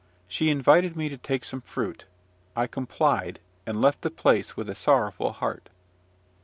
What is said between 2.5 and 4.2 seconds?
I complied, and left the